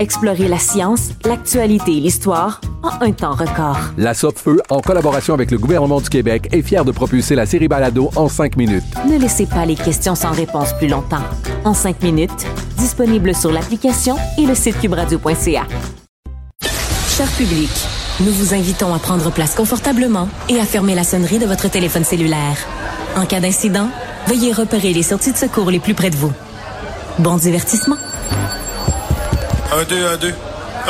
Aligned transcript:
Explorez 0.00 0.48
la 0.48 0.58
science, 0.58 1.10
l'actualité 1.26 1.92
et 1.92 2.00
l'histoire 2.00 2.62
en 2.82 3.04
un 3.04 3.12
temps 3.12 3.34
record. 3.34 3.76
La 3.98 4.14
Feu, 4.14 4.62
en 4.70 4.80
collaboration 4.80 5.34
avec 5.34 5.50
le 5.50 5.58
gouvernement 5.58 6.00
du 6.00 6.08
Québec, 6.08 6.48
est 6.52 6.62
fière 6.62 6.86
de 6.86 6.90
propulser 6.90 7.34
la 7.34 7.44
série 7.44 7.68
Balado 7.68 8.08
en 8.16 8.26
cinq 8.30 8.56
minutes. 8.56 8.82
Ne 9.06 9.18
laissez 9.18 9.44
pas 9.44 9.66
les 9.66 9.74
questions 9.74 10.14
sans 10.14 10.30
réponse 10.30 10.72
plus 10.78 10.88
longtemps. 10.88 11.22
En 11.66 11.74
cinq 11.74 12.02
minutes, 12.02 12.46
disponible 12.78 13.34
sur 13.34 13.52
l'application 13.52 14.16
et 14.38 14.46
le 14.46 14.54
site 14.54 14.80
cubradio.ca. 14.80 15.66
Cher 17.08 17.28
public, 17.36 17.70
nous 18.20 18.32
vous 18.32 18.54
invitons 18.54 18.94
à 18.94 18.98
prendre 18.98 19.30
place 19.30 19.54
confortablement 19.54 20.30
et 20.48 20.58
à 20.58 20.64
fermer 20.64 20.94
la 20.94 21.04
sonnerie 21.04 21.38
de 21.38 21.46
votre 21.46 21.68
téléphone 21.68 22.04
cellulaire. 22.04 22.56
En 23.18 23.26
cas 23.26 23.40
d'incident, 23.40 23.90
veuillez 24.28 24.52
repérer 24.52 24.94
les 24.94 25.02
sorties 25.02 25.32
de 25.32 25.36
secours 25.36 25.70
les 25.70 25.78
plus 25.78 25.92
près 25.92 26.08
de 26.08 26.16
vous. 26.16 26.32
Bon 27.18 27.36
divertissement. 27.36 27.96
Un, 29.72 29.84
deux, 29.84 30.04
un, 30.04 30.16
deux. 30.16 30.34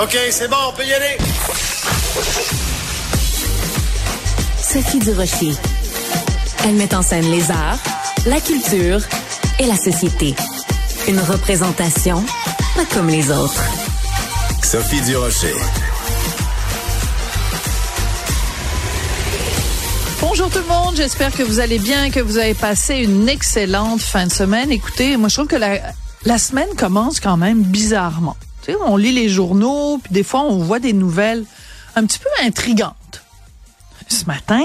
OK, 0.03 0.17
c'est 0.31 0.49
bon, 0.49 0.57
on 0.69 0.73
peut 0.73 0.87
y 0.87 0.95
aller. 0.95 1.19
Sophie 4.59 4.99
Durocher. 5.01 5.53
Elle 6.65 6.77
met 6.77 6.95
en 6.95 7.03
scène 7.03 7.31
les 7.31 7.51
arts, 7.51 7.79
la 8.25 8.41
culture 8.41 9.01
et 9.59 9.67
la 9.67 9.77
société. 9.77 10.35
Une 11.09 11.21
représentation 11.21 12.25
pas 12.75 12.85
comme 12.95 13.09
les 13.09 13.31
autres. 13.31 13.63
Sophie 14.63 15.03
Durocher. 15.03 15.55
Bonjour 20.23 20.49
tout 20.49 20.59
le 20.59 20.67
monde, 20.67 20.95
j'espère 20.97 21.33
que 21.33 21.43
vous 21.43 21.61
allez 21.61 21.79
bien, 21.79 22.11
que 22.11 22.21
vous 22.21 22.39
avez 22.39 22.55
passé 22.55 22.97
une 22.97 23.29
excellente 23.29 24.01
fin 24.01 24.27
de 24.27 24.33
semaine. 24.33 24.71
Écoutez, 24.71 25.19
moi 25.19 25.29
je 25.29 25.35
trouve 25.35 25.49
que 25.49 25.57
la, 25.57 25.81
la 26.25 26.39
semaine 26.39 26.69
commence 26.79 27.21
quand 27.21 27.37
même 27.37 27.63
bizarrement. 27.63 28.37
On 28.87 28.97
lit 28.97 29.13
les 29.13 29.29
journaux, 29.29 29.99
puis 29.99 30.13
des 30.13 30.23
fois 30.23 30.43
on 30.43 30.59
voit 30.59 30.79
des 30.79 30.93
nouvelles 30.93 31.45
un 31.97 32.07
petit 32.07 32.19
peu 32.19 32.29
intrigantes 32.45 33.01
ce 34.13 34.25
matin, 34.27 34.65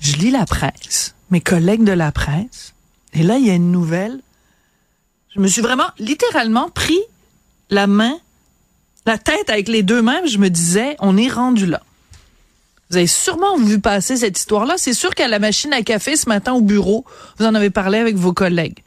je 0.00 0.16
lis 0.16 0.30
la 0.30 0.46
presse, 0.46 1.14
mes 1.30 1.40
collègues 1.40 1.84
de 1.84 1.92
la 1.92 2.12
presse, 2.12 2.74
et 3.12 3.22
là, 3.22 3.38
il 3.38 3.46
y 3.46 3.50
a 3.50 3.54
une 3.54 3.70
nouvelle. 3.70 4.20
Je 5.34 5.40
me 5.40 5.48
suis 5.48 5.62
vraiment, 5.62 5.88
littéralement, 5.98 6.70
pris 6.70 7.00
la 7.70 7.86
main, 7.86 8.16
la 9.06 9.18
tête 9.18 9.50
avec 9.50 9.68
les 9.68 9.82
deux 9.82 10.02
mains, 10.02 10.24
je 10.26 10.38
me 10.38 10.48
disais, 10.48 10.96
on 11.00 11.16
est 11.16 11.28
rendu 11.28 11.66
là. 11.66 11.82
Vous 12.90 12.96
avez 12.96 13.06
sûrement 13.06 13.56
vu 13.56 13.80
passer 13.80 14.18
cette 14.18 14.38
histoire-là. 14.38 14.74
C'est 14.76 14.92
sûr 14.92 15.14
qu'à 15.14 15.26
la 15.26 15.38
machine 15.38 15.72
à 15.72 15.82
café 15.82 16.14
ce 16.14 16.28
matin 16.28 16.52
au 16.52 16.60
bureau, 16.60 17.06
vous 17.38 17.46
en 17.46 17.54
avez 17.54 17.70
parlé 17.70 17.98
avec 17.98 18.16
vos 18.16 18.34
collègues. 18.34 18.82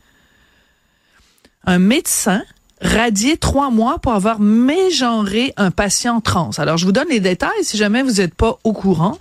Un 1.65 1.79
médecin 1.79 2.43
radié 2.81 3.37
trois 3.37 3.69
mois 3.69 3.99
pour 3.99 4.13
avoir 4.13 4.39
mégenré 4.39 5.53
un 5.57 5.71
patient 5.71 6.21
trans. 6.21 6.51
Alors, 6.57 6.77
je 6.77 6.85
vous 6.85 6.91
donne 6.91 7.09
les 7.09 7.19
détails 7.19 7.63
si 7.63 7.77
jamais 7.77 8.03
vous 8.03 8.13
n'êtes 8.13 8.35
pas 8.35 8.59
au 8.63 8.73
courant. 8.73 9.17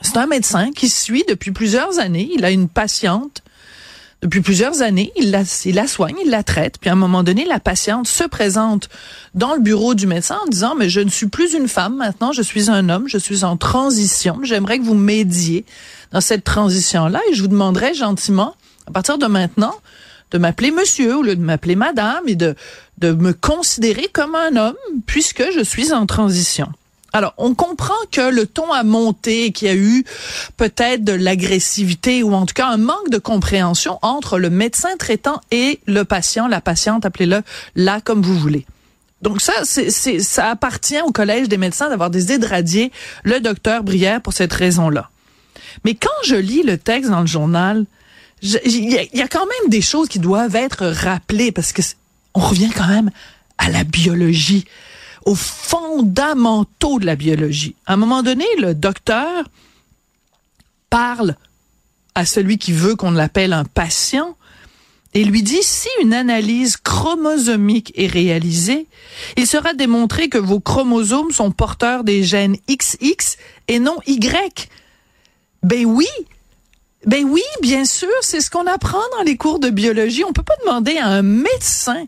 C'est 0.00 0.16
un 0.16 0.26
médecin 0.26 0.72
qui 0.72 0.88
suit 0.88 1.24
depuis 1.28 1.52
plusieurs 1.52 1.98
années. 1.98 2.28
Il 2.34 2.44
a 2.44 2.50
une 2.50 2.68
patiente 2.68 3.42
depuis 4.20 4.40
plusieurs 4.40 4.82
années. 4.82 5.12
Il 5.16 5.30
la, 5.30 5.42
il 5.64 5.74
la 5.74 5.86
soigne, 5.86 6.16
il 6.24 6.30
la 6.30 6.42
traite. 6.42 6.78
Puis 6.80 6.90
à 6.90 6.92
un 6.92 6.96
moment 6.96 7.22
donné, 7.22 7.44
la 7.44 7.60
patiente 7.60 8.08
se 8.08 8.24
présente 8.24 8.88
dans 9.34 9.54
le 9.54 9.60
bureau 9.60 9.94
du 9.94 10.06
médecin 10.06 10.38
en 10.44 10.48
disant, 10.48 10.74
mais 10.74 10.88
je 10.88 11.00
ne 11.00 11.10
suis 11.10 11.28
plus 11.28 11.54
une 11.54 11.68
femme 11.68 11.96
maintenant, 11.96 12.32
je 12.32 12.42
suis 12.42 12.70
un 12.70 12.88
homme, 12.88 13.08
je 13.08 13.18
suis 13.18 13.44
en 13.44 13.56
transition. 13.56 14.40
J'aimerais 14.42 14.78
que 14.78 14.84
vous 14.84 14.94
m'aidiez 14.94 15.64
dans 16.12 16.20
cette 16.20 16.44
transition-là 16.44 17.20
et 17.30 17.34
je 17.34 17.42
vous 17.42 17.48
demanderais 17.48 17.94
gentiment, 17.94 18.54
à 18.86 18.90
partir 18.90 19.18
de 19.18 19.26
maintenant, 19.26 19.74
de 20.32 20.38
m'appeler 20.38 20.70
monsieur 20.70 21.16
au 21.16 21.22
lieu 21.22 21.36
de 21.36 21.42
m'appeler 21.42 21.76
madame 21.76 22.22
et 22.26 22.34
de, 22.34 22.54
de 22.98 23.12
me 23.12 23.32
considérer 23.32 24.08
comme 24.12 24.34
un 24.34 24.56
homme 24.56 24.76
puisque 25.06 25.44
je 25.54 25.62
suis 25.62 25.92
en 25.92 26.06
transition. 26.06 26.68
Alors, 27.14 27.34
on 27.36 27.54
comprend 27.54 27.94
que 28.10 28.30
le 28.30 28.46
ton 28.46 28.72
a 28.72 28.84
monté, 28.84 29.52
qu'il 29.52 29.68
y 29.68 29.70
a 29.70 29.74
eu 29.74 30.04
peut-être 30.56 31.04
de 31.04 31.12
l'agressivité 31.12 32.22
ou 32.22 32.32
en 32.32 32.46
tout 32.46 32.54
cas 32.54 32.68
un 32.68 32.78
manque 32.78 33.10
de 33.10 33.18
compréhension 33.18 33.98
entre 34.00 34.38
le 34.38 34.48
médecin 34.48 34.96
traitant 34.98 35.40
et 35.50 35.80
le 35.86 36.04
patient, 36.04 36.48
la 36.48 36.62
patiente, 36.62 37.04
appelez-le 37.04 37.42
là 37.76 38.00
comme 38.00 38.22
vous 38.22 38.38
voulez. 38.38 38.64
Donc 39.20 39.42
ça, 39.42 39.52
c'est, 39.64 39.90
ça 39.90 40.50
appartient 40.50 41.00
au 41.02 41.12
Collège 41.12 41.48
des 41.48 41.58
médecins 41.58 41.90
d'avoir 41.90 42.10
décidé 42.10 42.38
de 42.38 42.46
radier 42.46 42.90
le 43.24 43.40
docteur 43.40 43.84
Brière 43.84 44.20
pour 44.22 44.32
cette 44.32 44.52
raison-là. 44.52 45.10
Mais 45.84 45.94
quand 45.94 46.08
je 46.24 46.34
lis 46.34 46.62
le 46.62 46.78
texte 46.78 47.10
dans 47.10 47.20
le 47.20 47.26
journal, 47.26 47.84
il 48.42 48.90
y, 48.90 49.22
a 49.22 49.28
quand 49.28 49.46
même 49.46 49.70
des 49.70 49.80
choses 49.80 50.08
qui 50.08 50.18
doivent 50.18 50.56
être 50.56 50.86
rappelées 50.86 51.52
parce 51.52 51.72
que 51.72 51.82
on 52.34 52.40
revient 52.40 52.70
quand 52.70 52.88
même 52.88 53.10
à 53.58 53.70
la 53.70 53.84
biologie 53.84 54.64
aux 55.24 55.36
fondamentaux 55.36 56.98
de 56.98 57.06
la 57.06 57.14
biologie. 57.14 57.76
À 57.86 57.92
un 57.92 57.96
moment 57.96 58.22
donné, 58.22 58.44
le 58.58 58.74
docteur 58.74 59.44
parle 60.90 61.36
à 62.14 62.26
celui 62.26 62.58
qui 62.58 62.72
veut 62.72 62.96
qu'on 62.96 63.12
l'appelle 63.12 63.52
un 63.52 63.64
patient 63.64 64.36
et 65.14 65.24
lui 65.24 65.42
dit 65.42 65.62
si 65.62 65.88
une 66.00 66.14
analyse 66.14 66.76
chromosomique 66.76 67.92
est 67.96 68.06
réalisée, 68.06 68.86
il 69.36 69.46
sera 69.46 69.74
démontré 69.74 70.28
que 70.28 70.38
vos 70.38 70.60
chromosomes 70.60 71.32
sont 71.32 71.50
porteurs 71.50 72.02
des 72.02 72.24
gènes 72.24 72.56
XX 72.68 73.36
et 73.68 73.78
non 73.78 73.98
Y. 74.06 74.68
Ben 75.62 75.84
oui, 75.84 76.06
ben 77.06 77.24
oui, 77.24 77.42
bien 77.62 77.84
sûr, 77.84 78.12
c'est 78.20 78.40
ce 78.40 78.50
qu'on 78.50 78.66
apprend 78.66 79.02
dans 79.16 79.24
les 79.24 79.36
cours 79.36 79.58
de 79.58 79.70
biologie. 79.70 80.24
On 80.24 80.32
peut 80.32 80.42
pas 80.42 80.56
demander 80.64 80.98
à 80.98 81.08
un 81.08 81.22
médecin 81.22 82.06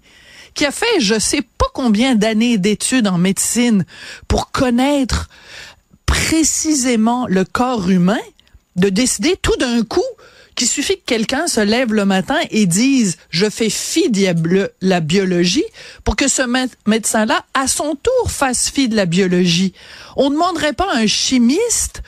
qui 0.54 0.64
a 0.64 0.70
fait 0.70 1.00
je 1.00 1.18
sais 1.18 1.42
pas 1.42 1.66
combien 1.74 2.14
d'années 2.14 2.58
d'études 2.58 3.08
en 3.08 3.18
médecine 3.18 3.84
pour 4.28 4.52
connaître 4.52 5.28
précisément 6.06 7.26
le 7.28 7.44
corps 7.44 7.90
humain, 7.90 8.20
de 8.76 8.88
décider 8.88 9.36
tout 9.40 9.56
d'un 9.56 9.82
coup 9.82 10.00
qu'il 10.54 10.68
suffit 10.68 10.96
que 10.96 11.04
quelqu'un 11.04 11.46
se 11.46 11.60
lève 11.60 11.92
le 11.92 12.04
matin 12.04 12.38
et 12.50 12.66
dise 12.66 13.16
je 13.30 13.48
fais 13.48 13.70
fi 13.70 14.10
de 14.10 14.70
la 14.80 15.00
biologie 15.00 15.64
pour 16.04 16.16
que 16.16 16.28
ce 16.28 16.42
médecin-là, 16.86 17.44
à 17.54 17.66
son 17.66 17.96
tour, 17.96 18.30
fasse 18.30 18.70
fi 18.70 18.88
de 18.88 18.96
la 18.96 19.06
biologie. 19.06 19.72
On 20.16 20.30
ne 20.30 20.34
demanderait 20.34 20.72
pas 20.72 20.92
à 20.92 20.98
un 20.98 21.06
chimiste 21.06 22.02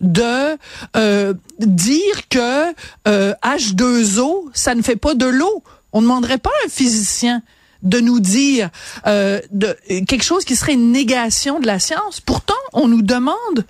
de 0.00 0.56
euh, 0.96 1.34
dire 1.58 2.28
que 2.28 2.72
euh, 3.06 3.34
H2O, 3.42 4.48
ça 4.54 4.74
ne 4.74 4.82
fait 4.82 4.96
pas 4.96 5.14
de 5.14 5.26
l'eau. 5.26 5.62
On 5.92 6.00
ne 6.00 6.06
demanderait 6.06 6.38
pas 6.38 6.50
à 6.62 6.66
un 6.66 6.70
physicien 6.70 7.42
de 7.82 8.00
nous 8.00 8.20
dire 8.20 8.70
euh, 9.06 9.40
quelque 9.88 10.22
chose 10.22 10.44
qui 10.44 10.56
serait 10.56 10.74
une 10.74 10.92
négation 10.92 11.60
de 11.60 11.66
la 11.66 11.78
science. 11.78 12.20
Pourtant, 12.20 12.54
on 12.72 12.88
nous 12.88 13.02
demande 13.02 13.64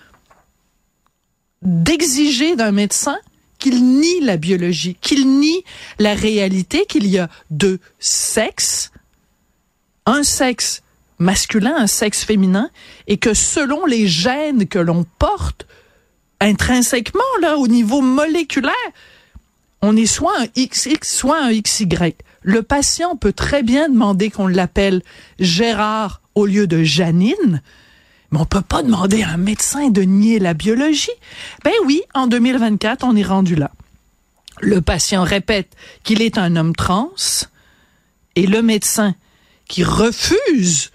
d'exiger 1.63 2.57
d'un 2.57 2.73
médecin 2.73 3.19
qu'il 3.61 3.85
nie 3.85 4.21
la 4.21 4.37
biologie, 4.37 4.97
qu'il 5.01 5.39
nie 5.39 5.65
la 5.99 6.15
réalité 6.15 6.87
qu'il 6.89 7.07
y 7.07 7.19
a 7.19 7.29
deux 7.51 7.79
sexes, 8.01 8.91
un 10.07 10.25
sexe 10.25 10.83
masculin, 11.19 11.75
un 11.77 11.87
sexe 11.87 12.25
féminin, 12.25 12.71
et 13.07 13.19
que 13.19 13.35
selon 13.35 13.87
les 13.87 14.09
gènes 14.09 14.67
que 14.67 14.79
l'on 14.79 15.05
porte, 15.19 15.67
intrinsèquement, 16.41 17.21
là, 17.43 17.59
au 17.59 17.69
niveau 17.69 18.01
moléculaire, 18.01 18.75
on 19.83 19.97
est 19.97 20.07
soit 20.07 20.35
un 20.41 20.47
XX, 20.57 20.99
soit 21.03 21.43
un 21.43 21.53
XY. 21.53 22.15
Le 22.43 22.63
patient 22.63 23.17
peut 23.17 23.33
très 23.33 23.63
bien 23.63 23.89
demander 23.89 24.31
qu'on 24.31 24.47
l'appelle 24.47 25.03
Gérard 25.39 26.23
au 26.35 26.47
lieu 26.47 26.67
de 26.67 26.83
Janine, 26.83 27.63
Mais 28.31 28.39
on 28.39 28.45
peut 28.45 28.61
pas 28.61 28.83
demander 28.83 29.23
à 29.23 29.31
un 29.31 29.37
médecin 29.37 29.91
de 29.91 30.03
nier 30.03 30.39
la 30.39 30.55
biologie. 30.55 31.11
Ben 31.65 31.73
oui, 31.85 32.03
en 32.15 32.27
2024, 32.27 33.05
on 33.05 33.17
est 33.17 33.25
rendu 33.25 33.57
là. 33.57 33.71
Le 34.61 34.81
patient 34.81 35.25
répète 35.25 35.75
qu'il 36.05 36.23
est 36.23 36.39
un 36.39 36.57
homme 36.57 36.77
trans 36.77 37.11
et 38.37 38.47
le 38.47 38.63
médecin 38.63 39.15
qui 39.67 39.85
refuse 39.85 40.91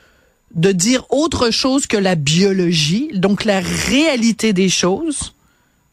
de 0.54 0.72
dire 0.72 1.04
autre 1.10 1.52
chose 1.52 1.88
que 1.88 1.98
la 1.98 2.16
biologie, 2.16 3.10
donc 3.14 3.44
la 3.44 3.60
réalité 3.60 4.54
des 4.54 4.70
choses, 4.70 5.34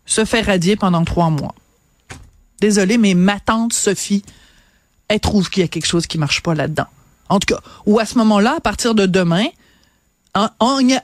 se 0.06 0.24
fait 0.24 0.42
radier 0.42 0.76
pendant 0.76 1.04
trois 1.04 1.30
mois. 1.30 1.54
Désolée, 2.60 2.98
mais 2.98 3.14
ma 3.14 3.40
tante 3.40 3.72
Sophie, 3.72 4.22
elle 5.08 5.20
trouve 5.20 5.50
qu'il 5.50 5.62
y 5.62 5.64
a 5.64 5.68
quelque 5.68 5.86
chose 5.86 6.06
qui 6.06 6.18
marche 6.18 6.42
pas 6.42 6.54
là-dedans. 6.54 6.86
En 7.28 7.40
tout 7.40 7.54
cas, 7.54 7.60
ou 7.86 7.98
à 7.98 8.06
ce 8.06 8.18
moment-là, 8.18 8.56
à 8.56 8.60
partir 8.60 8.94
de 8.94 9.06
demain, 9.06 9.46
en, 10.34 10.48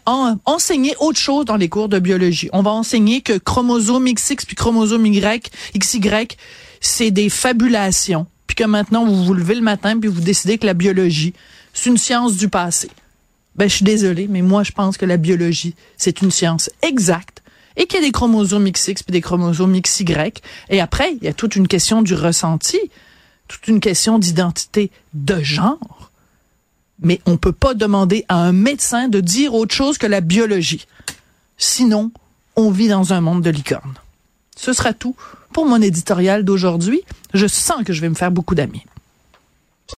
en, 0.06 0.36
enseigner 0.44 0.94
autre 1.00 1.18
chose 1.18 1.44
dans 1.44 1.56
les 1.56 1.68
cours 1.68 1.88
de 1.88 1.98
biologie. 1.98 2.48
On 2.52 2.62
va 2.62 2.70
enseigner 2.70 3.20
que 3.20 3.36
chromosome 3.36 4.12
XX 4.12 4.44
puis 4.46 4.56
chromosome 4.56 5.06
Y, 5.06 5.50
XY, 5.76 6.28
c'est 6.80 7.10
des 7.10 7.28
fabulations. 7.28 8.26
Puis 8.46 8.56
que 8.56 8.64
maintenant, 8.64 9.04
vous 9.04 9.24
vous 9.24 9.34
levez 9.34 9.54
le 9.54 9.60
matin 9.60 9.98
puis 9.98 10.08
vous 10.08 10.20
décidez 10.20 10.58
que 10.58 10.66
la 10.66 10.74
biologie, 10.74 11.34
c'est 11.74 11.90
une 11.90 11.98
science 11.98 12.36
du 12.36 12.48
passé. 12.48 12.88
Ben, 13.56 13.68
je 13.68 13.74
suis 13.74 13.84
désolée, 13.84 14.28
mais 14.28 14.42
moi, 14.42 14.62
je 14.62 14.72
pense 14.72 14.96
que 14.96 15.04
la 15.04 15.16
biologie, 15.16 15.74
c'est 15.96 16.22
une 16.22 16.30
science 16.30 16.70
exacte 16.82 17.42
et 17.76 17.86
qu'il 17.86 18.00
y 18.00 18.02
a 18.02 18.06
des 18.06 18.12
chromosomes 18.12 18.68
XX 18.70 19.02
puis 19.02 19.12
des 19.12 19.20
chromosomes 19.20 19.80
XY. 19.80 20.04
Et 20.70 20.80
après, 20.80 21.14
il 21.14 21.24
y 21.24 21.28
a 21.28 21.32
toute 21.32 21.56
une 21.56 21.68
question 21.68 22.02
du 22.02 22.14
ressenti, 22.14 22.78
toute 23.46 23.66
une 23.68 23.80
question 23.80 24.18
d'identité 24.18 24.90
de 25.14 25.40
genre. 25.42 25.97
Mais 27.00 27.20
on 27.26 27.36
peut 27.36 27.52
pas 27.52 27.74
demander 27.74 28.24
à 28.28 28.36
un 28.36 28.52
médecin 28.52 29.08
de 29.08 29.20
dire 29.20 29.54
autre 29.54 29.74
chose 29.74 29.98
que 29.98 30.06
la 30.06 30.20
biologie. 30.20 30.86
Sinon, 31.56 32.10
on 32.56 32.70
vit 32.70 32.88
dans 32.88 33.12
un 33.12 33.20
monde 33.20 33.42
de 33.42 33.50
licorne. 33.50 33.94
Ce 34.56 34.72
sera 34.72 34.92
tout 34.92 35.14
pour 35.52 35.66
mon 35.66 35.80
éditorial 35.80 36.44
d'aujourd'hui. 36.44 37.02
Je 37.34 37.46
sens 37.46 37.84
que 37.84 37.92
je 37.92 38.00
vais 38.00 38.08
me 38.08 38.14
faire 38.14 38.32
beaucoup 38.32 38.54
d'amis. 38.54 38.84